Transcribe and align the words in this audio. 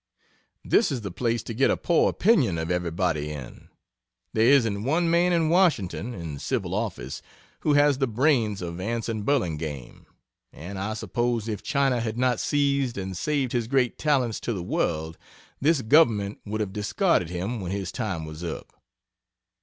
This 0.65 0.91
is 0.91 1.01
the 1.01 1.11
place 1.11 1.43
to 1.43 1.53
get 1.53 1.69
a 1.69 1.77
poor 1.77 2.09
opinion 2.09 2.57
of 2.57 2.71
everybody 2.71 3.29
in. 3.29 3.69
There 4.33 4.47
isn't 4.49 4.83
one 4.83 5.11
man 5.11 5.31
in 5.31 5.49
Washington, 5.49 6.15
in 6.15 6.39
civil 6.39 6.73
office, 6.73 7.21
who 7.59 7.73
has 7.73 7.99
the 7.99 8.07
brains 8.07 8.63
of 8.63 8.79
Anson 8.81 9.21
Burlingame 9.21 10.07
and 10.51 10.79
I 10.79 10.95
suppose 10.95 11.47
if 11.47 11.61
China 11.61 11.99
had 11.99 12.17
not 12.17 12.39
seized 12.39 12.97
and 12.97 13.15
saved 13.15 13.51
his 13.51 13.67
great 13.67 13.99
talents 13.99 14.39
to 14.39 14.53
the 14.53 14.63
world, 14.63 15.19
this 15.61 15.83
government 15.83 16.39
would 16.47 16.61
have 16.61 16.73
discarded 16.73 17.29
him 17.29 17.61
when 17.61 17.69
his 17.69 17.91
time 17.91 18.25
was 18.25 18.43
up. 18.43 18.73